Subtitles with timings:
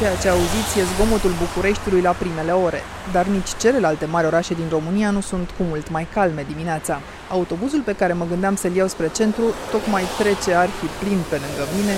[0.00, 2.80] Ceea ce auziți e zgomotul Bucureștiului la primele ore,
[3.12, 7.00] dar nici celelalte mari orașe din România nu sunt cu mult mai calme dimineața.
[7.30, 11.64] Autobuzul pe care mă gândeam să-l iau spre centru tocmai trece arhi plin pe lângă
[11.76, 11.96] mine,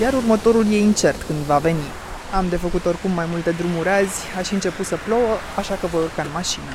[0.00, 1.86] iar următorul e incert când va veni.
[2.36, 5.86] Am de făcut oricum mai multe drumuri azi, aș și început să plouă, așa că
[5.86, 6.72] voi urca în mașină.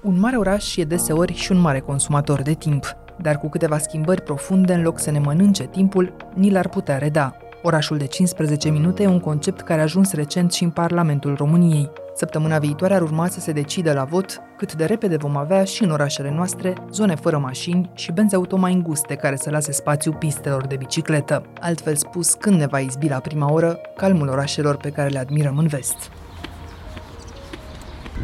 [0.00, 4.22] Un mare oraș e deseori și un mare consumator de timp, dar cu câteva schimbări
[4.22, 7.36] profunde, în loc să ne mănânce timpul, ni l-ar putea reda.
[7.62, 11.90] Orașul de 15 minute e un concept care a ajuns recent și în Parlamentul României.
[12.14, 15.82] Săptămâna viitoare ar urma să se decide la vot cât de repede vom avea și
[15.82, 20.12] în orașele noastre zone fără mașini și benzi auto mai înguste care să lase spațiu
[20.12, 21.42] pistelor de bicicletă.
[21.60, 25.58] Altfel spus, când ne va izbi la prima oră calmul orașelor pe care le admirăm
[25.58, 26.10] în vest.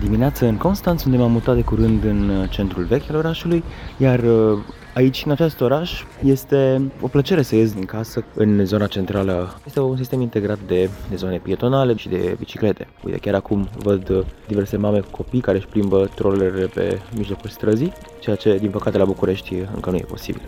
[0.00, 3.64] Dimineața în Constanț, unde m-am mutat de curând în centrul vechi al orașului,
[3.96, 4.58] iar uh,
[4.94, 9.54] Aici, în acest oraș, este o plăcere să ies din casă în zona centrală.
[9.66, 12.86] Este un sistem integrat de, de zone pietonale și de biciclete.
[13.04, 17.92] Uite, chiar acum văd diverse mame cu copii care își plimbă trollerele pe mijlocul străzii,
[18.20, 20.42] ceea ce, din păcate, la București încă nu e posibil.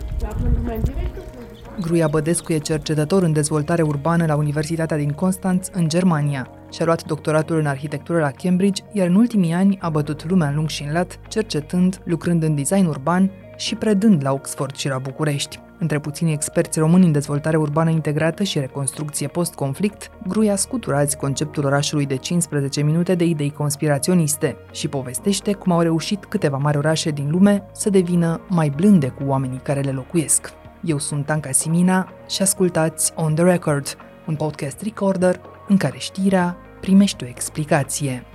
[1.81, 6.49] Gruia Bădescu e cercetător în dezvoltare urbană la Universitatea din Constanț, în Germania.
[6.71, 10.55] Și-a luat doctoratul în arhitectură la Cambridge, iar în ultimii ani a bătut lumea în
[10.55, 14.97] lung și în lat, cercetând, lucrând în design urban și predând la Oxford și la
[14.97, 15.59] București.
[15.79, 21.65] Între puțini experți români în dezvoltare urbană integrată și reconstrucție post-conflict, Gruia scutură azi conceptul
[21.65, 27.09] orașului de 15 minute de idei conspiraționiste și povestește cum au reușit câteva mari orașe
[27.09, 30.53] din lume să devină mai blânde cu oamenii care le locuiesc.
[30.83, 36.57] Eu sunt Anca Simina și ascultați On The Record, un podcast recorder în care știrea
[36.79, 38.25] primește o explicație.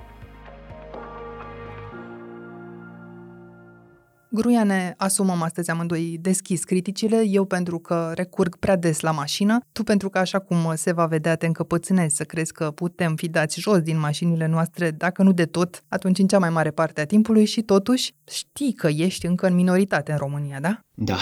[4.32, 9.58] Gruia ne asumăm astăzi amândoi deschis criticile, eu pentru că recurg prea des la mașină,
[9.72, 13.28] tu pentru că așa cum se va vedea te încăpățânezi să crezi că putem fi
[13.28, 17.00] dați jos din mașinile noastre, dacă nu de tot, atunci în cea mai mare parte
[17.00, 20.80] a timpului și totuși știi că ești încă în minoritate în România, da?
[20.94, 21.16] Da,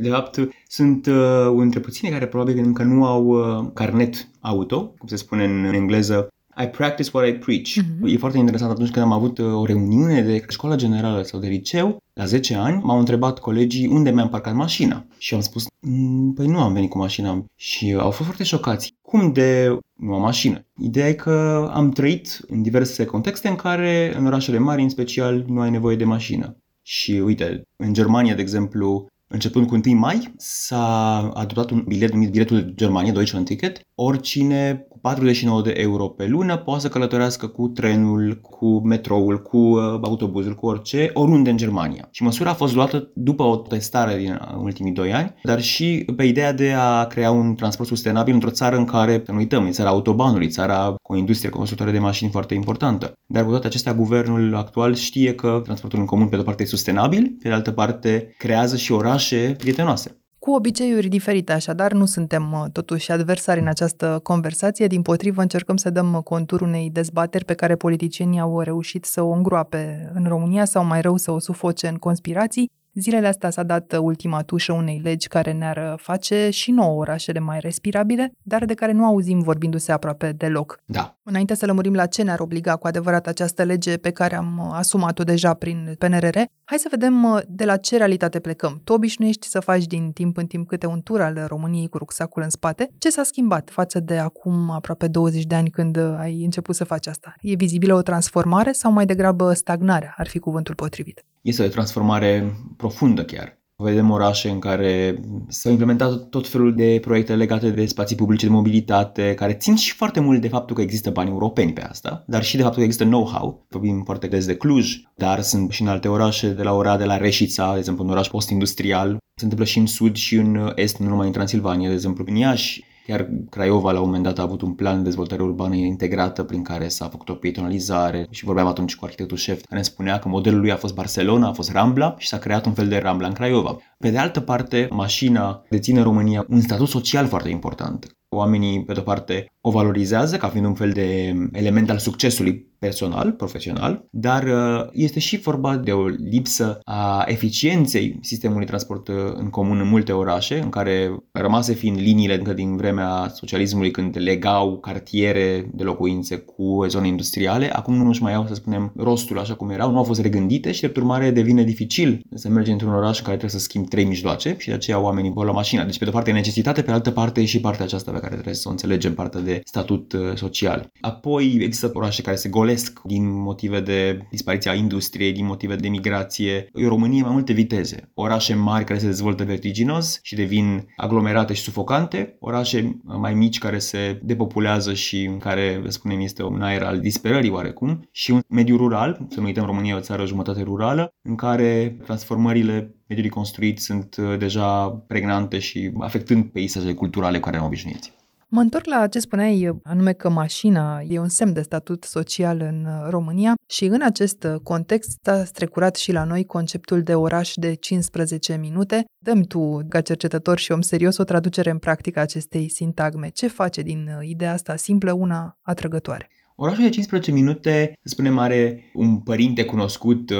[0.00, 1.14] de fapt sunt uh,
[1.46, 5.64] unul dintre puține care probabil încă nu au uh, carnet auto, cum se spune în
[5.64, 7.76] engleză I practice what I preach.
[7.76, 8.14] Mm-hmm.
[8.14, 11.46] E foarte interesant atunci când am avut uh, o reuniune de școală generală sau de
[11.46, 15.06] liceu, la 10 ani, m-au întrebat colegii unde mi-am parcat mașina.
[15.18, 17.44] Și am spus, mm, păi nu am venit cu mașina.
[17.56, 18.94] Și au fost foarte șocați.
[19.00, 20.66] Cum de nu am mașină?
[20.78, 25.44] Ideea e că am trăit în diverse contexte în care, în orașele mari în special,
[25.46, 26.56] nu ai nevoie de mașină.
[26.82, 32.30] Și uite, în Germania, de exemplu, Începând cu 1 mai, s-a adoptat un bilet numit
[32.30, 33.80] biletul Germania, Deutschland Ticket.
[33.94, 39.82] Oricine 49 de euro pe lună, poate să călătorească cu trenul, cu metroul, cu uh,
[40.02, 42.08] autobuzul, cu orice, oriunde în Germania.
[42.10, 46.06] Și măsura a fost luată după o testare din uh, ultimii 2 ani, dar și
[46.16, 49.66] pe ideea de a crea un transport sustenabil într-o țară în care, să nu uităm,
[49.66, 53.12] e țara autobanului, țara cu o industrie constructoare de mașini foarte importantă.
[53.26, 56.66] Dar cu toate acestea, guvernul actual știe că transportul în comun, pe de-o parte, e
[56.66, 62.52] sustenabil, pe de altă parte, creează și orașe prietenoase cu obiceiuri diferite, așadar nu suntem
[62.52, 67.54] uh, totuși adversari în această conversație, din potrivă încercăm să dăm contur unei dezbateri pe
[67.54, 71.88] care politicienii au reușit să o îngroape în România sau mai rău să o sufoce
[71.88, 77.00] în conspirații Zilele astea s-a dat ultima tușă unei legi care ne-ar face și nouă
[77.00, 80.80] orașele mai respirabile, dar de care nu auzim vorbindu-se aproape deloc.
[80.84, 81.18] Da.
[81.30, 85.22] Înainte să lămurim la ce ne-ar obliga cu adevărat această lege pe care am asumat-o
[85.22, 88.80] deja prin PNRR, hai să vedem uh, de la ce realitate plecăm.
[88.84, 92.42] Tu obișnuiești să faci din timp în timp câte un tur al României cu rucsacul
[92.42, 92.90] în spate.
[92.98, 97.06] Ce s-a schimbat față de acum aproape 20 de ani când ai început să faci
[97.06, 97.34] asta?
[97.40, 101.24] E vizibilă o transformare sau mai degrabă stagnarea ar fi cuvântul potrivit?
[101.40, 103.59] Este o transformare profundă chiar.
[103.82, 108.52] Vedem orașe în care s-au implementat tot felul de proiecte legate de spații publice de
[108.52, 112.42] mobilitate, care țin și foarte mult de faptul că există bani europeni pe asta, dar
[112.42, 113.66] și de faptul că există know-how.
[113.68, 117.16] Vorbim foarte des de Cluj, dar sunt și în alte orașe, de la Oradea la
[117.16, 119.18] Reșița, de exemplu, un oraș post-industrial.
[119.34, 122.34] Se întâmplă și în sud și în est, nu numai în Transilvania, de exemplu, în
[122.34, 126.42] Iași Chiar Craiova la un moment dat a avut un plan de dezvoltare urbană integrată
[126.42, 130.18] prin care s-a făcut o pietonalizare și vorbeam atunci cu arhitectul șef care ne spunea
[130.18, 132.98] că modelul lui a fost Barcelona, a fost Rambla și s-a creat un fel de
[132.98, 133.76] Rambla în Craiova.
[133.98, 138.16] Pe de altă parte, mașina deține în România un statut social foarte important.
[138.36, 143.32] Oamenii, pe de-o parte, o valorizează ca fiind un fel de element al succesului personal,
[143.32, 149.50] profesional, dar uh, este și vorba de o lipsă a eficienței sistemului transport uh, în
[149.50, 154.78] comun în multe orașe, în care rămase fiind liniile încă din vremea socialismului când legau
[154.78, 159.54] cartiere de locuințe cu zone industriale, acum nu își mai au, să spunem, rostul așa
[159.54, 163.18] cum erau, nu au fost regândite și, de urmare, devine dificil să mergi într-un oraș
[163.18, 165.84] în care trebuie să schimbi trei mijloace și de aceea oamenii vor la mașină.
[165.84, 168.10] Deci, pe de o parte, e necesitate, pe de altă parte, e și partea aceasta
[168.10, 170.90] pe care trebuie să o înțelegem, partea de statut uh, social.
[171.00, 176.68] Apoi, există orașe care se golesc din motive de dispariția industriei, din motive de migrație.
[176.72, 178.10] În România mai multe viteze.
[178.14, 183.78] Orașe mari care se dezvoltă vertiginos și devin aglomerate și sufocante, orașe mai mici care
[183.78, 188.76] se depopulează și în care, spunem, este un aer al disperării oarecum și un mediu
[188.76, 194.16] rural, să nu uităm România o țară jumătate rurală, în care transformările mediului construit sunt
[194.18, 198.12] uh, deja pregnante și afectând peisajele culturale cu care am obișnuiți.
[198.52, 202.84] Mă întorc la ce spuneai, anume că mașina e un semn de statut social în
[202.84, 207.52] uh, România și în acest uh, context a strecurat și la noi conceptul de oraș
[207.54, 209.04] de 15 minute.
[209.18, 213.28] Dăm tu, ca cercetător și om serios, o traducere în practică acestei sintagme.
[213.28, 216.28] Ce face din ideea asta simplă una atrăgătoare?
[216.62, 220.36] Orașul de 15 minute, să spunem, are un părinte cunoscut, uh,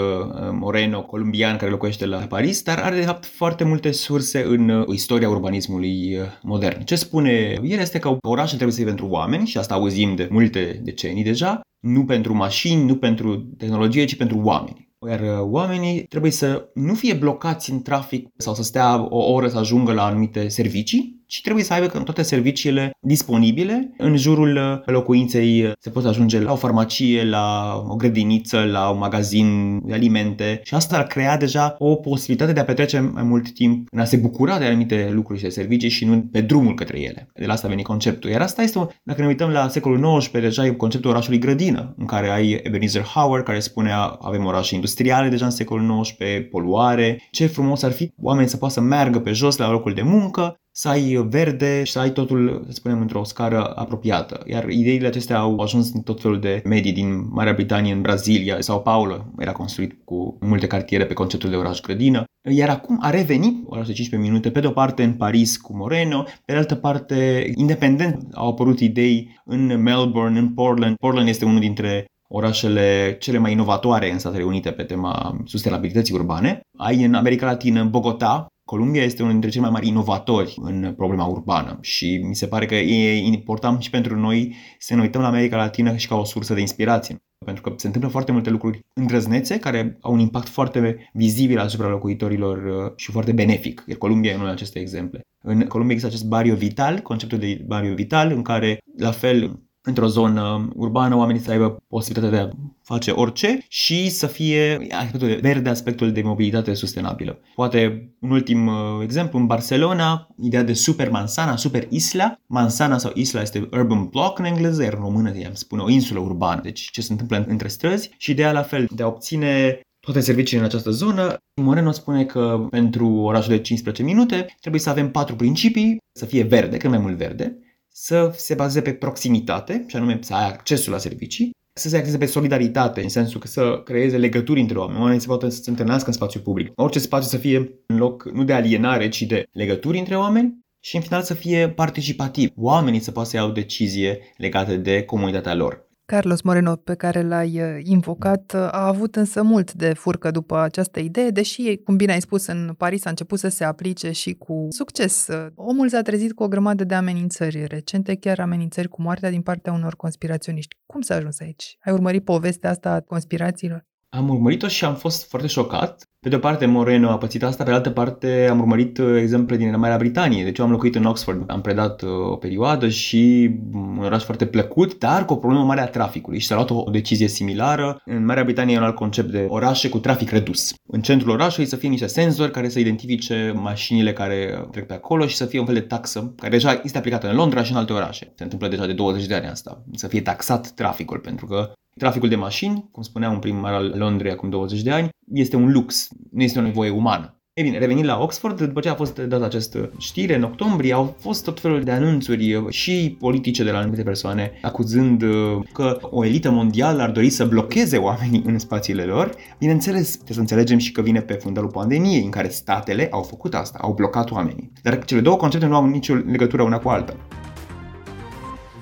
[0.53, 4.87] Moreno, columbian, care locuiește la Paris, dar are de fapt foarte multe surse în uh,
[4.93, 6.85] istoria urbanismului uh, modern.
[6.85, 10.29] Ce spune el este că orașul trebuie să fie pentru oameni și asta auzim de
[10.31, 14.89] multe decenii deja, nu pentru mașini, nu pentru tehnologie, ci pentru oameni.
[15.09, 19.59] Iar oamenii trebuie să nu fie blocați în trafic sau să stea o oră să
[19.59, 25.73] ajungă la anumite servicii, ci trebuie să aibă toate serviciile disponibile în jurul uh, locuinței.
[25.79, 30.75] Se poate ajunge la o farmacie, la o grădiniță, la un magazin de alimente și
[30.75, 34.17] asta ar crea deja o posibilitate de a petrece mai mult timp în a se
[34.17, 37.29] bucura de anumite lucruri și de servicii și nu pe drumul către ele.
[37.35, 38.31] De la asta a venit conceptul.
[38.31, 42.07] Iar asta este, dacă ne uităm la secolul XIX, deja e conceptul orașului grădină, în
[42.07, 46.17] care ai Ebenezer Howard care spunea avem orașe industriale deja în secolul XIX,
[46.51, 50.03] poluare, ce frumos ar fi oamenii să poată să meargă pe jos la locul de
[50.03, 54.43] muncă să ai verde și să ai totul, să spunem, într-o scară apropiată.
[54.47, 58.61] Iar ideile acestea au ajuns în tot felul de medii din Marea Britanie, în Brazilia
[58.61, 62.25] sau Paulo era construit cu multe cartiere pe conceptul de oraș grădină.
[62.51, 65.77] Iar acum a revenit oraș de 15 minute, pe de o parte în Paris cu
[65.77, 70.97] Moreno, pe de altă parte independent au apărut idei în Melbourne, în Portland.
[70.97, 76.61] Portland este unul dintre orașele cele mai inovatoare în Statele Unite pe tema sustenabilității urbane.
[76.79, 81.25] Ai în America Latină, Bogota, Columbia este unul dintre cei mai mari inovatori în problema
[81.25, 85.27] urbană și mi se pare că e important și pentru noi să ne uităm la
[85.27, 87.17] America Latină și ca o sursă de inspirație.
[87.45, 91.89] Pentru că se întâmplă foarte multe lucruri îndrăznețe care au un impact foarte vizibil asupra
[91.89, 93.85] locuitorilor uh, și foarte benefic.
[93.87, 95.21] Iar Columbia e unul dintre aceste exemple.
[95.45, 100.07] În Columbia există acest barrio vital, conceptul de barrio vital, în care, la fel, într-o
[100.07, 105.69] zonă urbană, oamenii să aibă posibilitatea de a face orice și să fie aspectul verde,
[105.69, 107.39] aspectul de mobilitate sustenabilă.
[107.55, 112.35] Poate un ultim uh, exemplu, în Barcelona, ideea de super mansana, super isla.
[112.47, 116.21] Mansana sau isla este urban block în engleză, iar în română i-am spune o insulă
[116.21, 120.21] urbană, deci ce se întâmplă între străzi și ideea la fel de a obține toate
[120.21, 121.37] serviciile în această zonă.
[121.63, 126.43] Moreno spune că pentru orașul de 15 minute trebuie să avem patru principii, să fie
[126.43, 127.59] verde, cât mai mult verde,
[128.03, 132.19] să se bazeze pe proximitate, și anume să ai accesul la servicii, să se axeze
[132.19, 134.99] pe solidaritate, în sensul că să creeze legături între oameni.
[134.99, 136.73] Oamenii se poată să se întâlnească în spațiu public.
[136.75, 137.57] Orice spațiu să fie
[137.87, 141.69] în loc nu de alienare, ci de legături între oameni și în final să fie
[141.69, 142.51] participativ.
[142.57, 145.90] Oamenii să poată să iau decizie legate de comunitatea lor.
[146.11, 150.59] Carlos Moreno, pe care l-ai uh, invocat, uh, a avut însă mult de furcă după
[150.59, 154.33] această idee, deși, cum bine ai spus, în Paris a început să se aplice și
[154.35, 155.29] cu succes.
[155.55, 159.73] Omul s-a trezit cu o grămadă de amenințări recente, chiar amenințări cu moartea din partea
[159.73, 160.77] unor conspiraționiști.
[160.87, 161.77] Cum s-a ajuns aici?
[161.81, 163.90] Ai urmărit povestea asta a conspirațiilor?
[164.13, 166.05] Am urmărit-o și am fost foarte șocat.
[166.21, 169.19] Pe de o parte, Moreno a pățit asta, pe de altă parte am urmărit uh,
[169.21, 170.45] exemple din Marea Britanie.
[170.45, 174.47] Deci eu am locuit în Oxford, am predat uh, o perioadă și un oraș foarte
[174.47, 178.01] plăcut, dar cu o problemă mare a traficului și s-a luat o decizie similară.
[178.05, 180.73] În Marea Britanie e un alt concept de orașe cu trafic redus.
[180.87, 185.27] În centrul orașului să fie niște senzori care să identifice mașinile care trec pe acolo
[185.27, 187.77] și să fie un fel de taxă care deja este aplicată în Londra și în
[187.77, 188.33] alte orașe.
[188.37, 189.83] Se întâmplă deja de 20 de ani asta.
[189.93, 194.33] Să fie taxat traficul pentru că Traficul de mașini, cum spunea un primar al Londrei
[194.33, 197.35] acum 20 de ani, este un lux, nu este o nevoie umană.
[197.53, 201.17] Ei bine, revenind la Oxford, după ce a fost dată această știre, în octombrie au
[201.19, 206.25] fost tot felul de anunțuri și politice de la anumite persoane acuzând uh, că o
[206.25, 209.35] elită mondială ar dori să blocheze oamenii în spațiile lor.
[209.59, 213.55] Bineînțeles, trebuie să înțelegem și că vine pe fundalul pandemiei, în care statele au făcut
[213.55, 214.73] asta, au blocat oamenii.
[214.83, 217.17] Dar cele două concepte nu au nicio legătură una cu alta.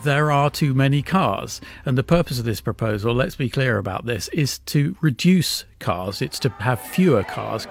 [0.04, 1.60] There are too many cars.
[1.84, 6.20] And the purpose of this proposal, let's be clear about this, is to reduce cars,
[6.20, 7.66] it's to have fewer cars.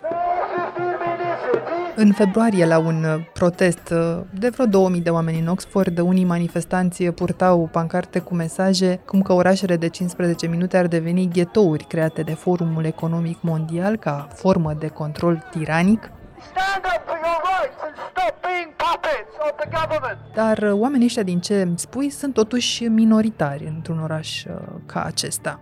[2.00, 3.94] În februarie, la un protest
[4.40, 9.34] de vreo 2000 de oameni în Oxford, unii manifestanți purtau pancarte cu mesaje cum că
[9.34, 14.88] orașele de 15 minute ar deveni ghetouri create de Forumul Economic Mondial ca formă de
[14.88, 16.12] control tiranic.
[20.34, 24.54] Dar oamenii ăștia, din ce spui, sunt totuși minoritari într-un oraș uh,
[24.86, 25.60] ca acesta.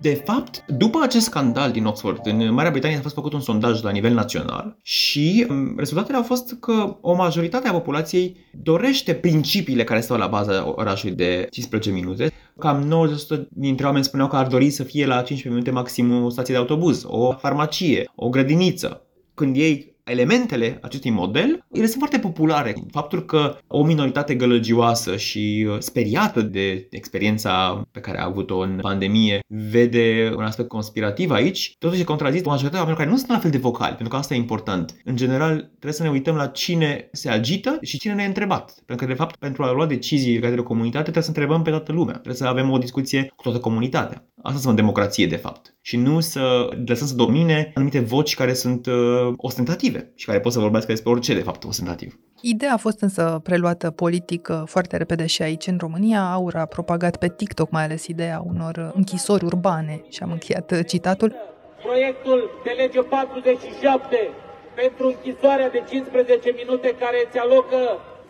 [0.00, 3.82] De fapt, după acest scandal din Oxford, în Marea Britanie a fost făcut un sondaj
[3.82, 9.84] la nivel național și um, rezultatele au fost că o majoritate a populației dorește principiile
[9.84, 12.32] care stau la baza orașului de 15 minute.
[12.58, 16.28] Cam 90% dintre oameni spuneau că ar dori să fie la 15 minute maxim o
[16.28, 19.06] stație de autobuz, o farmacie, o grădiniță.
[19.34, 22.74] Când ei elementele acestui model, ele sunt foarte populare.
[22.90, 28.78] Faptul că o minoritate gălăgioasă și uh, speriată de experiența pe care a avut-o în
[28.80, 33.30] pandemie vede un aspect conspirativ aici, totuși e contrazis o majoritate oamenilor care nu sunt
[33.30, 34.96] la fel de vocali, pentru că asta e important.
[35.04, 38.74] În general, trebuie să ne uităm la cine se agită și cine ne-a întrebat.
[38.86, 41.62] Pentru că, de fapt, pentru a lua decizii legate de o comunitate, trebuie să întrebăm
[41.62, 42.12] pe toată lumea.
[42.12, 44.24] Trebuie să avem o discuție cu toată comunitatea.
[44.46, 45.74] Asta înseamnă democrație, de fapt.
[45.80, 48.94] Și nu să lăsăm să domine anumite voci care sunt uh,
[49.36, 52.18] ostentative și care pot să vorbească despre orice, de fapt, ostentativ.
[52.40, 56.20] Ideea a fost însă preluată politic uh, foarte repede și aici în România.
[56.32, 60.78] Aura a propagat pe TikTok mai ales ideea unor închisori urbane și am încheiat uh,
[60.86, 61.34] citatul.
[61.82, 64.30] Proiectul de lege 47
[64.74, 67.78] pentru închisoarea de 15 minute care îți alocă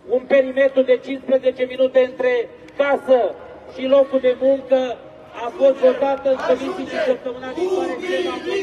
[0.08, 2.32] un perimetru de 15 minute între
[2.76, 3.18] casă
[3.74, 4.78] și locul de muncă
[5.42, 8.53] a fost votată în comisii și săptămâna viitoare se va plenul.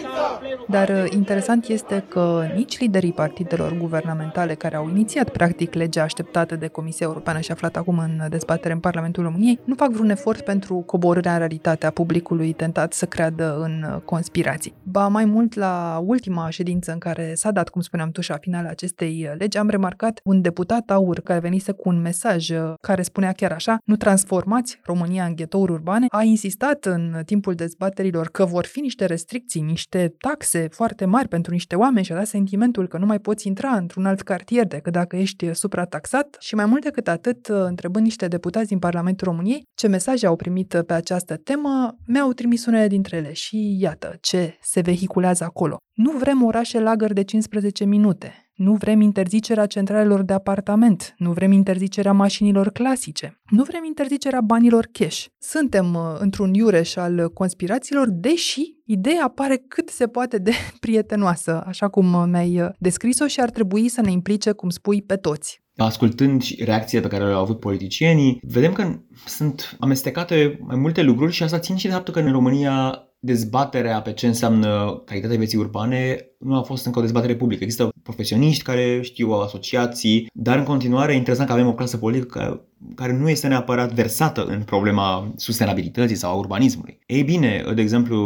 [0.68, 6.56] Dar uh, interesant este că nici liderii partidelor guvernamentale care au inițiat practic legea așteptată
[6.56, 10.42] de Comisia Europeană și aflat acum în dezbatere în Parlamentul României nu fac vreun efort
[10.42, 14.74] pentru coborârea în realitate a publicului tentat să creadă în uh, conspirații.
[14.84, 19.28] Ba mai mult la ultima ședință în care s-a dat, cum spuneam tușa finală acestei
[19.30, 22.50] uh, legi, am remarcat un deputat aur care venise cu un mesaj
[22.82, 27.54] care spunea chiar așa, nu transformați România în ghetouri urbane, a insistat insistat în timpul
[27.54, 32.16] dezbaterilor că vor fi niște restricții, niște taxe foarte mari pentru niște oameni și a
[32.16, 36.56] dat sentimentul că nu mai poți intra într-un alt cartier decât dacă ești suprataxat și
[36.56, 40.94] mai mult decât atât, întrebând niște deputați din Parlamentul României ce mesaje au primit pe
[40.94, 45.78] această temă, mi-au trimis unele dintre ele și iată ce se vehiculează acolo.
[45.94, 48.46] Nu vrem orașe lagări de 15 minute.
[48.62, 54.88] Nu vrem interzicerea centralelor de apartament, nu vrem interzicerea mașinilor clasice, nu vrem interzicerea banilor
[54.92, 55.26] cash.
[55.38, 58.62] Suntem uh, într-un iureș al conspirațiilor, deși
[58.92, 63.50] ideea pare cât se poate de prietenoasă, așa cum uh, mi-ai uh, descris-o și ar
[63.50, 65.62] trebui să ne implice, cum spui, pe toți.
[65.76, 71.44] Ascultând reacțiile pe care le-au avut politicienii, vedem că sunt amestecate mai multe lucruri și
[71.44, 76.18] asta țin și de faptul că în România dezbaterea pe ce înseamnă calitatea vieții urbane
[76.40, 77.64] nu a fost încă o dezbatere publică.
[77.64, 82.66] Există profesioniști care știu asociații, dar în continuare e interesant că avem o clasă politică
[82.96, 87.00] care nu este neapărat versată în problema sustenabilității sau a urbanismului.
[87.06, 88.18] Ei bine, de exemplu,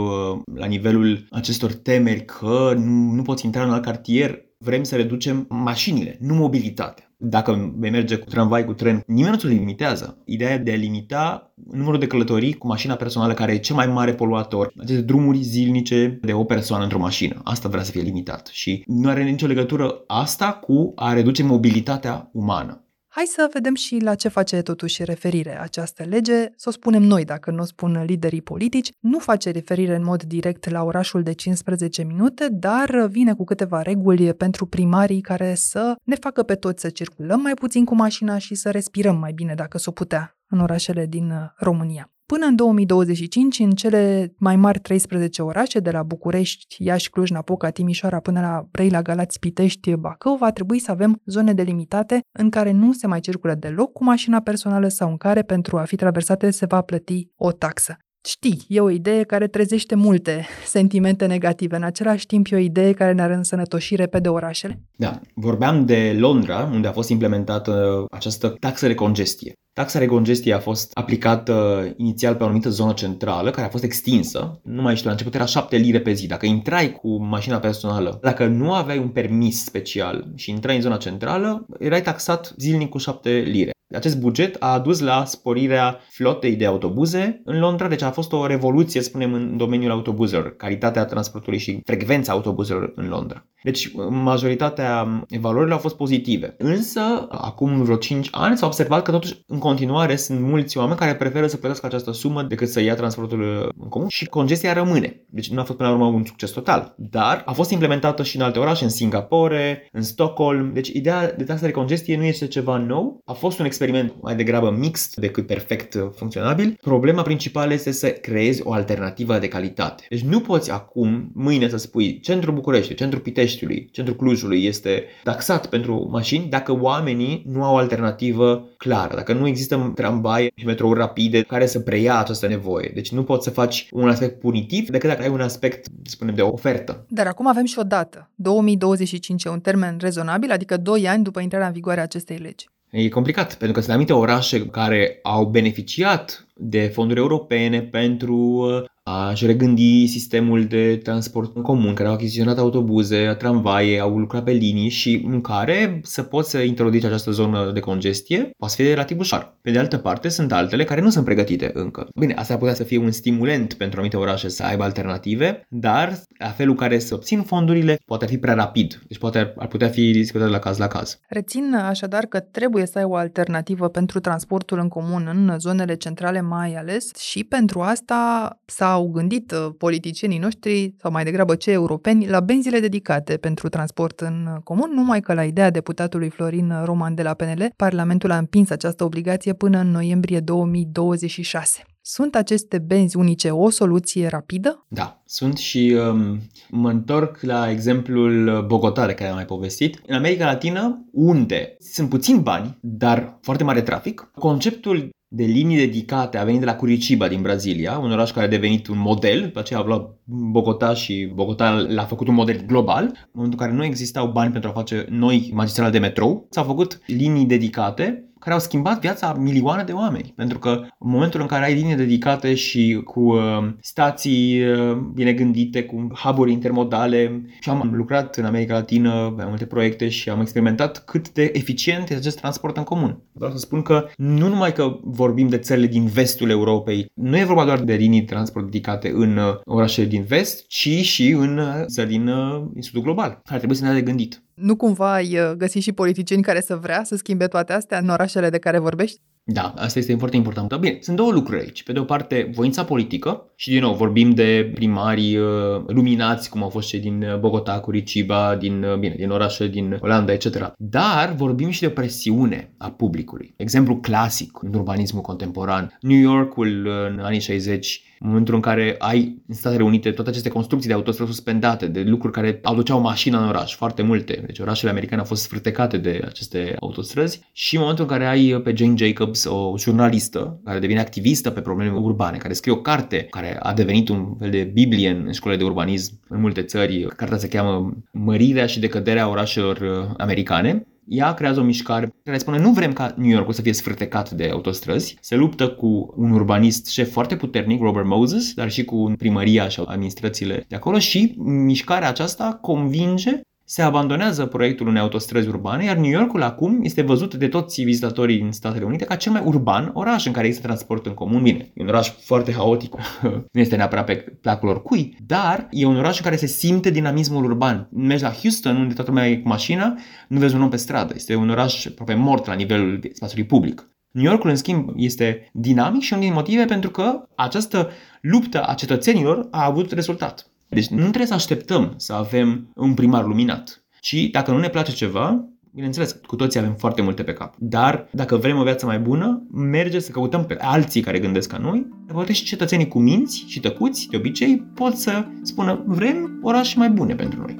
[0.55, 5.45] la nivelul acestor temeri că nu, nu poți intra în alt cartier, vrem să reducem
[5.49, 7.04] mașinile, nu mobilitatea.
[7.17, 10.17] Dacă vei merge cu tramvai, cu tren, nimeni nu ți limitează.
[10.25, 14.13] Ideea de a limita numărul de călătorii cu mașina personală, care e cel mai mare
[14.13, 17.41] poluator, aceste drumuri zilnice de o persoană într-o mașină.
[17.43, 22.29] Asta vrea să fie limitat și nu are nicio legătură asta cu a reduce mobilitatea
[22.33, 22.84] umană.
[23.15, 27.25] Hai să vedem și la ce face totuși referire această lege, să o spunem noi
[27.25, 28.91] dacă nu o spun liderii politici.
[28.99, 33.81] Nu face referire în mod direct la orașul de 15 minute, dar vine cu câteva
[33.81, 38.37] reguli pentru primarii care să ne facă pe toți să circulăm mai puțin cu mașina
[38.37, 42.14] și să respirăm mai bine dacă s-o putea în orașele din România.
[42.25, 47.69] Până în 2025, în cele mai mari 13 orașe, de la București, Iași, Cluj, Napoca,
[47.69, 52.71] Timișoara până la Brăila, Galați, Pitești, Bacău, va trebui să avem zone delimitate în care
[52.71, 56.51] nu se mai circulă deloc cu mașina personală sau în care, pentru a fi traversate,
[56.51, 57.97] se va plăti o taxă.
[58.27, 61.75] Știi, e o idee care trezește multe sentimente negative.
[61.75, 64.81] În același timp, e o idee care ne-ar însănătoși repede orașele.
[64.97, 69.53] Da, vorbeam de Londra, unde a fost implementată această taxă de congestie.
[69.75, 73.83] Taxa de congestie a fost aplicată inițial pe o anumită zonă centrală, care a fost
[73.83, 74.59] extinsă.
[74.63, 76.27] Nu mai știu, la început era 7 lire pe zi.
[76.27, 80.97] Dacă intrai cu mașina personală, dacă nu aveai un permis special și intrai în zona
[80.97, 83.71] centrală, erai taxat zilnic cu 7 lire.
[83.95, 88.45] Acest buget a adus la sporirea flotei de autobuze în Londra, deci a fost o
[88.45, 93.45] revoluție, spunem, în domeniul autobuzelor, calitatea transportului și frecvența autobuzelor în Londra.
[93.65, 96.55] Deci majoritatea evaluărilor au fost pozitive.
[96.57, 101.15] Însă, acum vreo 5 ani s-a observat că totuși în continuare sunt mulți oameni care
[101.15, 105.21] preferă să plătească această sumă decât să ia transportul în comun și congestia rămâne.
[105.29, 106.93] Deci nu a fost până la urmă un succes total.
[106.97, 110.73] Dar a fost implementată și în alte orașe, în Singapore, în Stockholm.
[110.73, 113.21] Deci ideea de taxa de congestie nu este ceva nou.
[113.25, 116.77] A fost un experiment mai degrabă mixt decât perfect funcționabil.
[116.81, 120.05] Problema principală este să creezi o alternativă de calitate.
[120.09, 123.21] Deci nu poți acum, mâine să spui centrul București, centrul
[123.55, 129.47] Piteștiului, centrul Clujului este taxat pentru mașini dacă oamenii nu au alternativă clară, dacă nu
[129.47, 132.91] există tramvaie și metrouri rapide care să preia această nevoie.
[132.93, 136.41] Deci nu poți să faci un aspect punitiv decât dacă ai un aspect, spunem, de
[136.41, 137.05] ofertă.
[137.09, 138.29] Dar acum avem și o dată.
[138.35, 142.69] 2025 e un termen rezonabil, adică 2 ani după intrarea în vigoare a acestei legi.
[142.89, 148.83] E complicat, pentru că sunt anumite orașe care au beneficiat de fonduri europene pentru uh,
[149.03, 154.51] a-și regândi sistemul de transport în comun, care au achiziționat autobuze, tramvaie, au lucrat pe
[154.51, 159.19] linii și în care să poți să introduci această zonă de congestie, poate fi relativ
[159.19, 159.57] ușor.
[159.61, 162.07] Pe de altă parte, sunt altele care nu sunt pregătite încă.
[162.15, 166.19] Bine, asta ar putea să fie un stimulent pentru anumite orașe să aibă alternative, dar
[166.39, 169.01] la felul care să obțin fondurile poate fi prea rapid.
[169.07, 171.19] Deci poate ar putea fi discutat la caz la caz.
[171.27, 176.41] Rețin așadar că trebuie să ai o alternativă pentru transportul în comun în zonele centrale
[176.47, 181.73] mai ales și pentru asta s-a au gândit uh, politicienii noștri, sau mai degrabă cei
[181.73, 187.15] europeni, la benzile dedicate pentru transport în comun, numai că la ideea deputatului Florin Roman
[187.15, 191.83] de la PNL, Parlamentul a împins această obligație până în noiembrie 2026.
[192.07, 194.85] Sunt aceste benzi unice o soluție rapidă?
[194.87, 200.01] Da, sunt și um, mă întorc la exemplul Bogotá de care am mai povestit.
[200.07, 206.37] În America Latină, unde sunt puțini bani, dar foarte mare trafic, conceptul de linii dedicate
[206.37, 209.59] a venit de la Curitiba din Brazilia, un oraș care a devenit un model, după
[209.59, 213.77] aceea a luat Bogota și Bogota l-a făcut un model global, în momentul în care
[213.77, 218.57] nu existau bani pentru a face noi magistrale de metrou, s-au făcut linii dedicate care
[218.57, 220.33] au schimbat viața a milioane de oameni.
[220.35, 225.33] Pentru că în momentul în care ai linii dedicate și cu uh, stații uh, bine
[225.33, 230.41] gândite, cu hub intermodale și am lucrat în America Latină pe multe proiecte și am
[230.41, 233.23] experimentat cât de eficient este acest transport în comun.
[233.31, 237.43] Vreau să spun că nu numai că vorbim de țările din vestul Europei, nu e
[237.43, 241.57] vorba doar de linii de transport dedicate în uh, orașele din vest, ci și în
[241.57, 243.41] uh, țări din, uh, din sudul global.
[243.45, 244.44] Ar trebui să ne de gândit.
[244.55, 248.09] Nu cumva ai uh, găsit și politicieni care să vrea să schimbe toate astea în
[248.09, 249.21] orașele de care vorbești?
[249.47, 250.75] Da, asta este foarte important.
[250.75, 251.83] Bine, sunt două lucruri aici.
[251.83, 255.45] Pe de o parte, voința politică și din nou vorbim de primari uh,
[255.87, 259.97] luminați, cum au fost cei din uh, Bogota, Curitiba, din, uh, bine, din orașe din
[260.01, 260.73] Olanda, etc.
[260.77, 263.53] Dar vorbim și de presiune a publicului.
[263.57, 265.97] Exemplu clasic în urbanismul contemporan.
[266.01, 270.49] New Yorkul în anii 60 în momentul în care ai în Statele Unite toate aceste
[270.49, 274.43] construcții de autostrăzi suspendate, de lucruri care aduceau mașina în oraș, foarte multe.
[274.45, 278.61] Deci orașele americane au fost sfârtecate de aceste autostrăzi și în momentul în care ai
[278.63, 283.27] pe Jane Jacobs, o jurnalistă care devine activistă pe probleme urbane, care scrie o carte
[283.29, 287.07] care a devenit un fel de biblie în școlile de urbanism în multe țări.
[287.15, 292.59] Cartea se cheamă Mărirea și decăderea orașelor uh, americane ea creează o mișcare care spune
[292.59, 296.87] nu vrem ca New York să fie sfârtecat de autostrăzi, se luptă cu un urbanist
[296.87, 302.07] șef foarte puternic, Robert Moses, dar și cu primăria și administrațiile de acolo și mișcarea
[302.07, 307.47] aceasta convinge se abandonează proiectul unei autostrăzi urbane, iar New Yorkul acum este văzut de
[307.47, 311.13] toți vizitatorii din Statele Unite ca cel mai urban oraș în care există transport în
[311.13, 311.41] comun.
[311.41, 312.93] Bine, e un oraș foarte haotic,
[313.53, 317.43] nu este neapărat pe placul oricui, dar e un oraș în care se simte dinamismul
[317.43, 317.87] urban.
[317.91, 319.95] Mergi la Houston, unde toată lumea e cu mașina,
[320.27, 321.13] nu vezi un om pe stradă.
[321.15, 323.89] Este un oraș aproape mort la nivelul spațiului public.
[324.11, 327.89] New Yorkul, în schimb, este dinamic și unul din motive pentru că această
[328.21, 330.49] luptă a cetățenilor a avut rezultat.
[330.67, 334.91] Deci nu trebuie să așteptăm să avem un primar luminat, ci dacă nu ne place
[334.91, 337.55] ceva, Bineînțeles, cu toții avem foarte multe pe cap.
[337.57, 341.57] Dar dacă vrem o viață mai bună, merge să căutăm pe alții care gândesc ca
[341.57, 341.87] noi.
[342.13, 346.89] Poate și cetățenii cu minți și tăcuți, de obicei, pot să spună vrem orașe mai
[346.89, 347.55] bune pentru noi.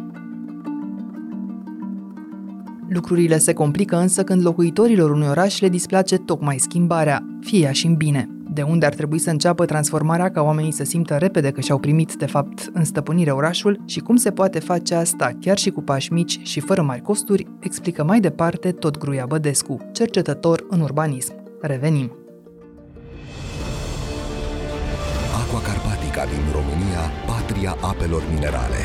[2.90, 7.86] Lucrurile se complică însă când locuitorilor unui oraș le displace tocmai schimbarea, fie ea și
[7.86, 11.62] în bine de unde ar trebui să înceapă transformarea ca oamenii să simtă repede că
[11.62, 15.70] și-au primit, de fapt, în stăpânire orașul și cum se poate face asta chiar și
[15.70, 20.80] cu pași mici și fără mari costuri, explică mai departe tot Gruia Bădescu, cercetător în
[20.80, 21.34] urbanism.
[21.62, 22.12] Revenim!
[25.42, 28.82] Aqua Carpatica din România, patria apelor minerale.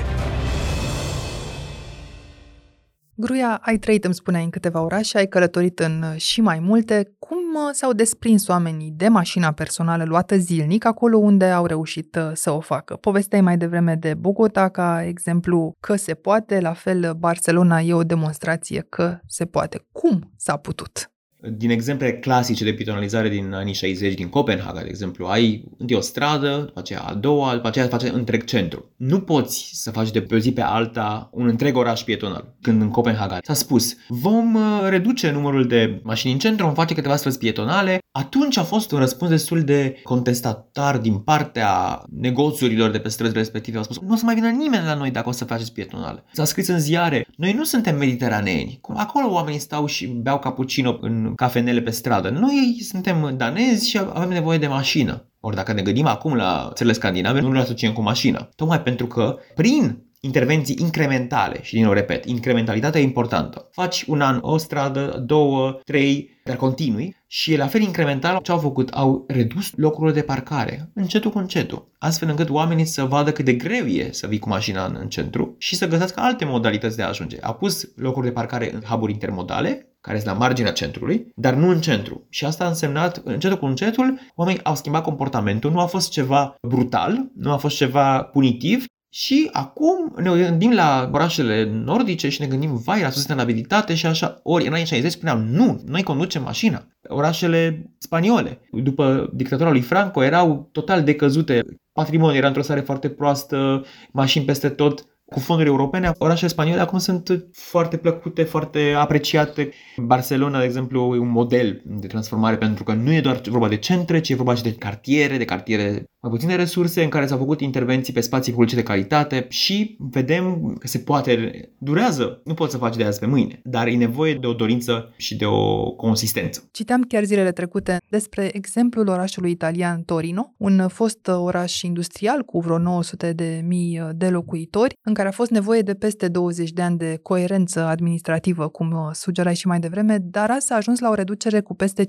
[3.20, 7.14] Gruia, ai trăit, îmi spuneai, în câteva orașe, ai călătorit în și mai multe.
[7.18, 12.30] Cum uh, s-au desprins oamenii de mașina personală luată zilnic, acolo unde au reușit uh,
[12.32, 12.96] să o facă?
[12.96, 18.02] Povesteai mai devreme de Bogota, ca exemplu că se poate, la fel Barcelona e o
[18.02, 19.86] demonstrație că se poate.
[19.92, 21.10] Cum s-a putut?
[21.48, 26.00] Din exemple clasice de pitonalizare din anii 60 din Copenhaga, de exemplu, ai întâi o
[26.00, 28.92] stradă, după aceea a doua, după aceea face întreg centru.
[28.96, 32.54] Nu poți să faci de pe o zi pe alta un întreg oraș pietonal.
[32.60, 36.94] Când în Copenhaga s-a spus, vom uh, reduce numărul de mașini în centru, vom face
[36.94, 42.98] câteva străzi pietonale, atunci a fost un răspuns destul de contestatar din partea negoțurilor de
[42.98, 43.76] pe străzile respective.
[43.76, 46.24] Au spus, nu o să mai vină nimeni la noi dacă o să faceți pietonale.
[46.32, 48.80] S-a scris în ziare, noi nu suntem mediteraneeni.
[48.94, 52.28] Acolo oamenii stau și beau cappuccino în cafenele pe stradă.
[52.28, 55.24] Noi suntem danezi și avem nevoie de mașină.
[55.40, 58.48] Ori dacă ne gândim acum la țările scandinave, nu le asociem cu mașină.
[58.56, 63.68] Tocmai pentru că prin intervenții incrementale, și din nou repet, incrementalitatea e importantă.
[63.72, 68.58] Faci un an o stradă, două, trei, dar continui și la fel incremental ce au
[68.58, 68.88] făcut?
[68.88, 73.52] Au redus locurile de parcare, încetul cu încetul, astfel încât oamenii să vadă cât de
[73.52, 77.02] greu e să vii cu mașina în, în centru și să găsească alte modalități de
[77.02, 77.36] a ajunge.
[77.40, 81.68] A pus locuri de parcare în hub intermodale, care sunt la marginea centrului, dar nu
[81.68, 82.26] în centru.
[82.28, 86.54] Și asta a însemnat, încetul cu încetul, oamenii au schimbat comportamentul, nu a fost ceva
[86.62, 92.46] brutal, nu a fost ceva punitiv, și acum ne gândim la orașele nordice și ne
[92.46, 94.40] gândim, vai, la sustenabilitate și așa.
[94.42, 96.86] Ori în anii 60 spuneam, nu, noi conducem mașina.
[97.08, 101.64] Orașele spaniole, după dictatura lui Franco, erau total decăzute.
[101.92, 106.98] Patrimoniul era într-o stare foarte proastă, mașini peste tot cu fonduri europene, orașele spaniole acum
[106.98, 109.70] sunt foarte plăcute, foarte apreciate.
[109.96, 113.76] Barcelona, de exemplu, e un model de transformare pentru că nu e doar vorba de
[113.76, 117.38] centre, ci e vorba și de cartiere, de cartiere mai puține resurse în care s-au
[117.38, 122.72] făcut intervenții pe spații publice de calitate și vedem că se poate, durează, nu poți
[122.72, 125.90] să faci de azi pe mâine, dar e nevoie de o dorință și de o
[125.90, 126.68] consistență.
[126.72, 132.78] Citeam chiar zilele trecute despre exemplul orașului italian Torino, un fost oraș industrial cu vreo
[132.78, 136.98] 900 de mii de locuitori, în care a fost nevoie de peste 20 de ani
[136.98, 141.60] de coerență administrativă, cum sugerai și mai devreme, dar asta a ajuns la o reducere
[141.60, 142.06] cu peste 56%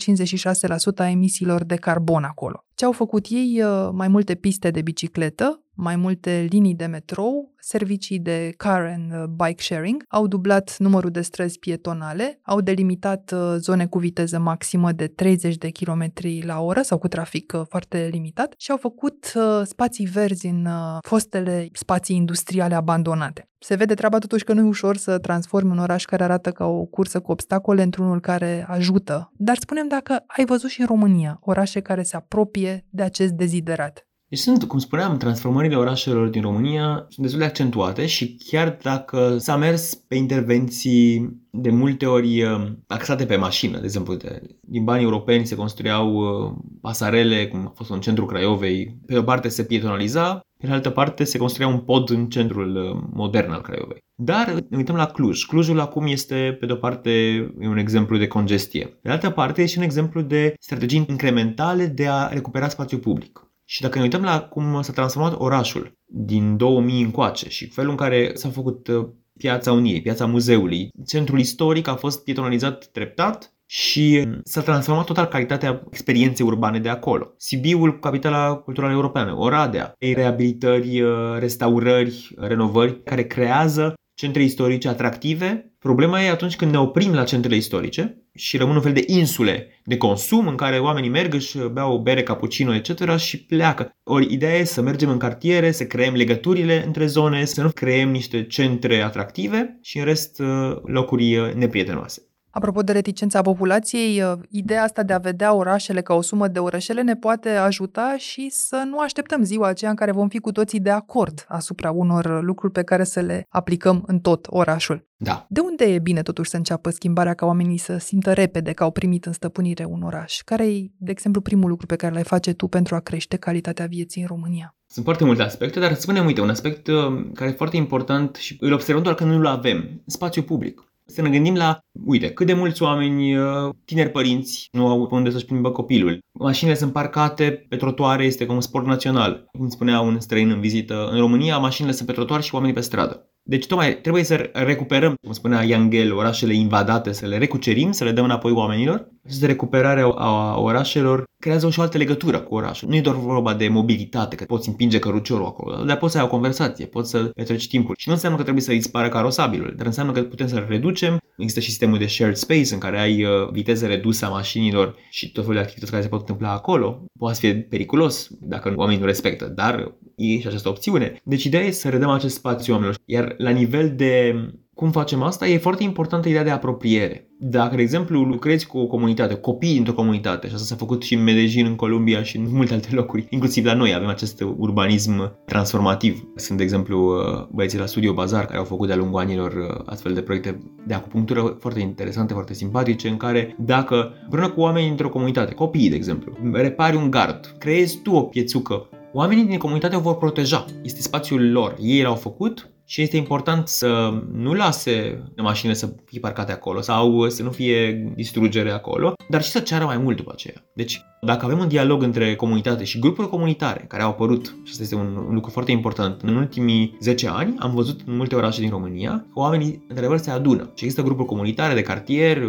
[0.95, 2.65] a emisiilor de carbon acolo.
[2.81, 3.63] Ce au făcut ei?
[3.91, 9.23] Mai multe piste de bicicletă, mai multe linii de metrou, servicii de car and uh,
[9.45, 14.91] bike sharing, au dublat numărul de străzi pietonale, au delimitat uh, zone cu viteză maximă
[14.91, 19.33] de 30 de km la oră sau cu trafic uh, foarte limitat și au făcut
[19.63, 20.67] spații verzi în
[21.01, 23.45] fostele spații industriale abandonate.
[23.59, 26.65] Se vede treaba totuși că nu e ușor să transformi un oraș care arată ca
[26.65, 29.31] o cursă cu obstacole într-unul care ajută.
[29.37, 34.10] Dar spunem dacă ai văzut și în România orașe care se apropie de acest deziderat.
[34.31, 39.37] Deci sunt, cum spuneam, transformările orașelor din România sunt destul de accentuate și chiar dacă
[39.37, 44.83] s-a mers pe intervenții de multe ori uh, axate pe mașină, de exemplu, de, din
[44.83, 49.47] banii europeni se construiau uh, pasarele, cum a fost în centrul Craiovei, pe o parte
[49.47, 53.61] se pietonaliza, pe de altă parte se construia un pod în centrul uh, modern al
[53.61, 54.03] Craiovei.
[54.15, 55.45] Dar ne uităm la Cluj.
[55.45, 57.11] Clujul acum este, pe de o parte,
[57.59, 58.85] un exemplu de congestie.
[58.85, 63.50] Pe de altă parte, este un exemplu de strategii incrementale de a recupera spațiu public.
[63.71, 67.97] Și dacă ne uităm la cum s-a transformat orașul din 2000 încoace și felul în
[67.97, 69.07] care s-a făcut uh,
[69.37, 75.25] piața Uniei, piața muzeului, centrul istoric a fost pietonalizat treptat și uh, s-a transformat total
[75.25, 77.33] calitatea experienței urbane de acolo.
[77.37, 85.73] Sibiul, capitala culturală europeană, Oradea, reabilitări, uh, restaurări, renovări care creează centre istorice atractive.
[85.79, 89.81] Problema e atunci când ne oprim la centrele istorice și rămân un fel de insule
[89.83, 93.17] de consum în care oamenii merg, își beau o bere, cappuccino, etc.
[93.17, 93.95] și pleacă.
[94.03, 98.09] Ori ideea e să mergem în cartiere, să creăm legăturile între zone, să nu creăm
[98.09, 102.30] niște centre atractive și în rest uh, locuri uh, neprietenoase.
[102.51, 106.59] Apropo de reticența populației, uh, ideea asta de a vedea orașele ca o sumă de
[106.59, 110.51] orășele ne poate ajuta și să nu așteptăm ziua aceea în care vom fi cu
[110.51, 115.09] toții de acord asupra unor lucruri pe care să le aplicăm în tot orașul.
[115.17, 115.45] Da.
[115.49, 118.91] De unde e bine totuși să înceapă schimbarea ca oamenii să simtă repede că au
[118.91, 120.41] primit în stăpânire un oraș?
[120.45, 123.85] Care e, de exemplu, primul lucru pe care l-ai face tu pentru a crește calitatea
[123.85, 124.75] vieții în România?
[124.87, 126.95] Sunt foarte multe aspecte, dar spunem, uite, un aspect uh,
[127.33, 130.90] care e foarte important și îl observăm doar că nu-l avem, spațiu public.
[131.13, 135.29] Să ne gândim la, uite, cât de mulți oameni, uh, tineri părinți, nu au unde
[135.29, 136.19] să-și plimbă copilul.
[136.39, 139.45] Mașinile sunt parcate pe trotuare, este ca un sport național.
[139.57, 142.81] Cum spunea un străin în vizită, în România mașinile sunt pe trotuar și oamenii pe
[142.81, 143.25] stradă.
[143.43, 148.11] Deci tocmai trebuie să recuperăm, cum spunea Yangel, orașele invadate, să le recucerim, să le
[148.11, 152.89] dăm înapoi oamenilor această recuperare a orașelor creează și o altă legătură cu orașul.
[152.89, 156.23] Nu e doar vorba de mobilitate, că poți împinge căruciorul acolo, dar poți să ai
[156.23, 157.95] o conversație, poți să petreci timpul.
[157.97, 161.17] Și nu înseamnă că trebuie să dispară carosabilul, dar înseamnă că putem să-l reducem.
[161.37, 165.31] Există și sistemul de shared space în care ai uh, viteză redusă a mașinilor și
[165.31, 167.05] tot felul de activități care se pot întâmpla acolo.
[167.19, 171.21] Poate fi periculos dacă oamenii nu respectă, dar e și această opțiune.
[171.23, 172.99] Deci ideea e să redăm acest spațiu oamenilor.
[173.05, 174.35] Iar la nivel de
[174.81, 177.27] cum facem asta, e foarte importantă ideea de apropiere.
[177.39, 181.13] Dacă, de exemplu, lucrezi cu o comunitate, copii dintr-o comunitate, și asta s-a făcut și
[181.13, 185.37] în Medellin, în Columbia și în multe alte locuri, inclusiv la noi avem acest urbanism
[185.45, 186.27] transformativ.
[186.35, 187.13] Sunt, de exemplu,
[187.51, 191.57] băieții la Studio Bazar care au făcut de-a lungul anilor astfel de proiecte de acupunctură
[191.59, 196.37] foarte interesante, foarte simpatice, în care dacă împreună cu oamenii dintr-o comunitate, copiii, de exemplu,
[196.53, 200.65] repari un gard, creezi tu o piețucă Oamenii din comunitate o vor proteja.
[200.83, 201.75] Este spațiul lor.
[201.81, 207.29] Ei l-au făcut, și este important să nu lase mașinile să fie parcate acolo sau
[207.29, 210.55] să nu fie distrugere acolo, dar și să ceară mai mult după aceea.
[210.73, 214.83] Deci, dacă avem un dialog între comunitate și grupuri comunitare care au apărut, și asta
[214.83, 218.69] este un lucru foarte important, în ultimii 10 ani am văzut în multe orașe din
[218.69, 222.41] România că oamenii într-adevăr se adună și există grupuri comunitare de cartier,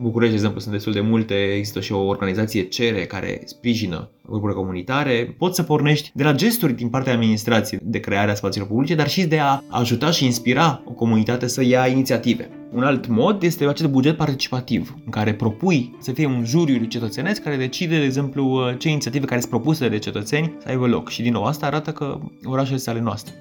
[0.00, 4.58] București, de exemplu, sunt destul de multe, există și o organizație CERE care sprijină grupurile
[4.58, 5.34] comunitare.
[5.38, 9.26] Poți să pornești de la gesturi din partea administrației de crearea spațiilor publice, dar și
[9.26, 12.50] de a ajuta și inspira o comunitate să ia inițiative.
[12.72, 17.42] Un alt mod este acest buget participativ, în care propui să fie un juriu cetățenesc
[17.42, 21.08] care decide, de exemplu, ce inițiative care sunt propuse de cetățeni să aibă loc.
[21.08, 23.34] Și din nou, asta arată că orașele sunt ale noastre.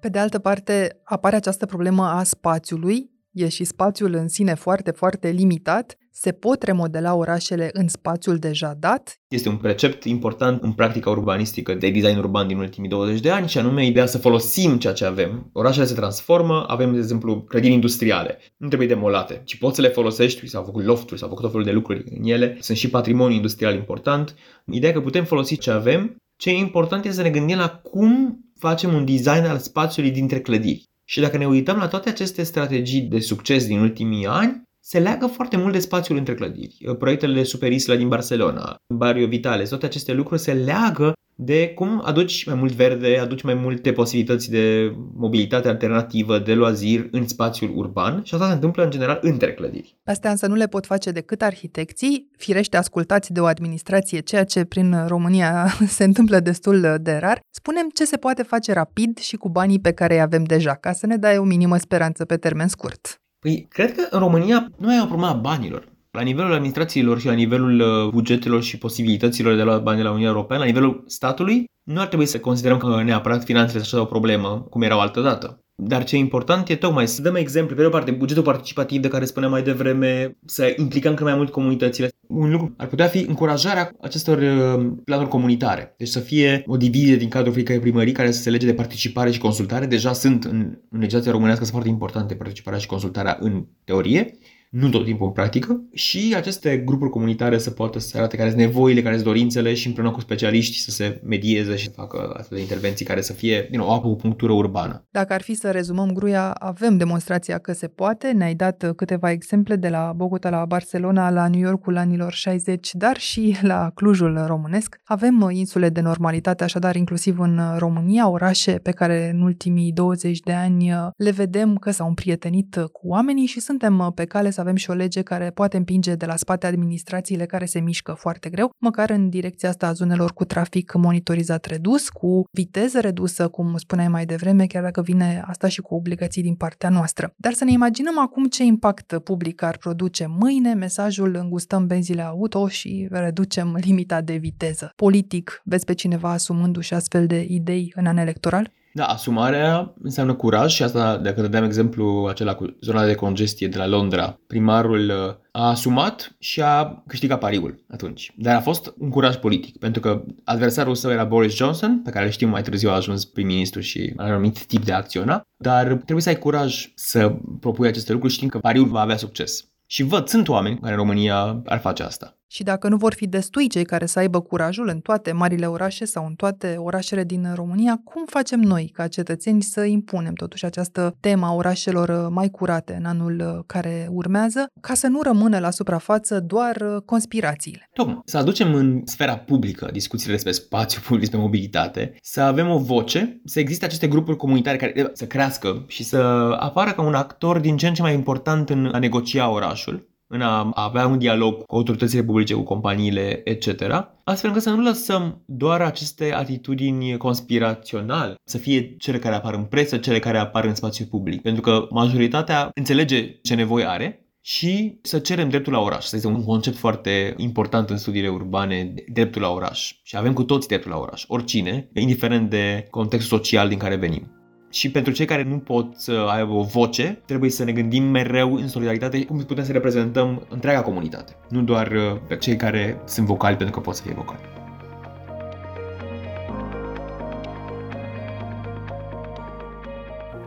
[0.00, 4.90] Pe de altă parte, apare această problemă a spațiului e și spațiul în sine foarte,
[4.90, 9.20] foarte limitat, se pot remodela orașele în spațiul deja dat.
[9.28, 13.48] Este un precept important în practica urbanistică de design urban din ultimii 20 de ani
[13.48, 15.50] și anume ideea să folosim ceea ce avem.
[15.52, 18.38] Orașele se transformă, avem, de exemplu, clădiri industriale.
[18.56, 21.66] Nu trebuie demolate, ci poți să le folosești, s-au făcut lofturi, s-au făcut tot felul
[21.66, 22.56] de lucruri în ele.
[22.60, 24.34] Sunt și patrimoniu industrial important.
[24.66, 28.40] Ideea că putem folosi ce avem, ce e important este să ne gândim la cum
[28.58, 30.88] facem un design al spațiului dintre clădiri.
[31.08, 35.26] Și dacă ne uităm la toate aceste strategii de succes din ultimii ani, se leagă
[35.26, 36.76] foarte mult de spațiul între clădiri.
[36.98, 42.02] Proiectele de Super Isla din Barcelona, Barrio Vitale, toate aceste lucruri se leagă de cum
[42.04, 47.72] aduci mai mult verde, aduci mai multe posibilități de mobilitate alternativă, de loazir în spațiul
[47.74, 49.96] urban și asta se întâmplă în general între clădiri.
[50.04, 54.64] Astea însă nu le pot face decât arhitecții, firește ascultați de o administrație, ceea ce
[54.64, 57.40] prin România se întâmplă destul de rar.
[57.50, 60.92] Spunem ce se poate face rapid și cu banii pe care îi avem deja, ca
[60.92, 63.20] să ne dai o minimă speranță pe termen scurt.
[63.38, 65.95] Păi, cred că în România nu e o problemă a banilor.
[66.16, 70.10] La nivelul administrațiilor și la nivelul uh, bugetelor și posibilităților de la bani de la
[70.10, 74.02] Uniunea Europeană, la nivelul statului, nu ar trebui să considerăm că neapărat finanțele sunt așa
[74.02, 75.64] o problemă, cum erau altădată.
[75.74, 79.00] Dar ce e important e tocmai să dăm exemple, pe de o parte, bugetul participativ
[79.00, 82.08] de care spuneam mai devreme, să implicăm cât mai mult comunitățile.
[82.28, 85.94] Un lucru ar putea fi încurajarea acestor uh, planuri comunitare.
[85.98, 89.30] Deci să fie o divizie din cadrul fiecărei primării care să se lege de participare
[89.30, 89.86] și consultare.
[89.86, 94.38] Deja sunt în, în legislația românească sunt foarte importante participarea și consultarea în teorie
[94.70, 98.60] nu tot timpul în practică, și aceste grupuri comunitare să poată să arate care sunt
[98.60, 102.56] nevoile, care sunt dorințele și împreună cu specialiști să se medieze și să facă astfel
[102.56, 105.06] de intervenții care să fie, din nou, o punctură urbană.
[105.10, 108.30] Dacă ar fi să rezumăm gruia, avem demonstrația că se poate.
[108.30, 113.16] Ne-ai dat câteva exemple de la Bogota la Barcelona, la New Yorkul anilor 60, dar
[113.16, 115.00] și la Clujul românesc.
[115.04, 120.52] Avem insule de normalitate, așadar, inclusiv în România, orașe pe care în ultimii 20 de
[120.52, 124.90] ani le vedem că s-au împrietenit cu oamenii și suntem pe cale să avem și
[124.90, 129.10] o lege care poate împinge de la spate administrațiile care se mișcă foarte greu, măcar
[129.10, 134.26] în direcția asta a zonelor cu trafic monitorizat redus, cu viteză redusă, cum spuneai mai
[134.26, 137.32] devreme, chiar dacă vine asta și cu obligații din partea noastră.
[137.36, 142.68] Dar să ne imaginăm acum ce impact public ar produce mâine mesajul îngustăm benzile auto
[142.68, 144.92] și reducem limita de viteză.
[144.96, 148.72] Politic, vezi pe cineva asumându-și astfel de idei în an electoral?
[148.96, 153.78] Da, asumarea înseamnă curaj și asta, dacă dădeam exemplu acela cu zona de congestie de
[153.78, 158.32] la Londra, primarul uh, a asumat și a câștigat pariul atunci.
[158.36, 162.30] Dar a fost un curaj politic, pentru că adversarul său era Boris Johnson, pe care
[162.30, 166.22] știm mai târziu a ajuns prim-ministru și a anumit tip de a acționa, dar trebuie
[166.22, 169.64] să ai curaj să propui aceste lucruri știind că pariul va avea succes.
[169.86, 172.38] Și văd, sunt oameni care în România ar face asta.
[172.46, 176.04] Și dacă nu vor fi destui cei care să aibă curajul în toate marile orașe
[176.04, 181.16] sau în toate orașele din România, cum facem noi, ca cetățeni, să impunem totuși această
[181.20, 185.58] temă a orașelor uh, mai curate în anul uh, care urmează, ca să nu rămână
[185.58, 187.88] la suprafață doar uh, conspirațiile?
[187.92, 192.78] Tocmai, să aducem în sfera publică discuțiile despre spațiu public, despre mobilitate, să avem o
[192.78, 196.16] voce, să existe aceste grupuri comunitare care să crească și să
[196.58, 200.40] apară ca un actor din ce în ce mai important în a negocia orașul în
[200.40, 203.82] a avea un dialog cu autoritățile publice, cu companiile, etc.,
[204.24, 209.64] astfel încât să nu lăsăm doar aceste atitudini conspiraționale să fie cele care apar în
[209.64, 211.42] presă, cele care apar în spațiu public.
[211.42, 216.12] Pentru că majoritatea înțelege ce nevoie are, și să cerem dreptul la oraș.
[216.12, 219.92] Este un concept foarte important în studiile urbane, dreptul la oraș.
[220.02, 224.35] Și avem cu toți dreptul la oraș, oricine, indiferent de contextul social din care venim.
[224.76, 228.54] Și pentru cei care nu pot să aibă o voce, trebuie să ne gândim mereu
[228.54, 233.26] în solidaritate cum putem să reprezentăm întreaga comunitate, nu doar uh, pe cei care sunt
[233.26, 234.40] vocali pentru că pot să fie vocali.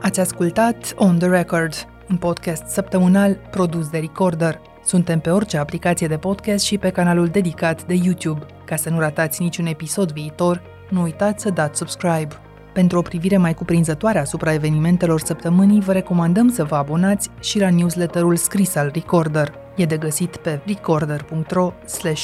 [0.02, 1.74] Ați ascultat On The Record,
[2.10, 4.62] un podcast săptămânal produs de Recorder.
[4.84, 8.46] Suntem pe orice aplicație de podcast și pe canalul dedicat de YouTube.
[8.66, 12.49] Ca să nu ratați niciun episod viitor, nu uitați să dați subscribe.
[12.80, 17.70] Pentru o privire mai cuprinzătoare asupra evenimentelor săptămânii, vă recomandăm să vă abonați și la
[17.70, 19.54] newsletterul scris al Recorder.
[19.76, 21.74] E de găsit pe recorder.ro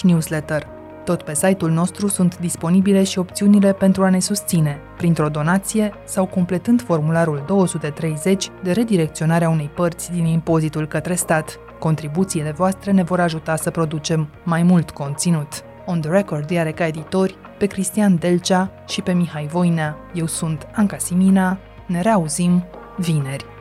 [0.03, 0.67] newsletter.
[1.05, 6.25] Tot pe site-ul nostru sunt disponibile și opțiunile pentru a ne susține, printr-o donație sau
[6.25, 11.59] completând formularul 230 de redirecționare a unei părți din impozitul către stat.
[11.79, 15.63] Contribuțiile voastre ne vor ajuta să producem mai mult conținut.
[15.85, 19.97] On the Record are ca editori pe Cristian Delcea și pe Mihai Voinea.
[20.13, 21.57] Eu sunt Anca Simina.
[21.85, 22.63] Ne reauzim
[22.97, 23.54] vineri.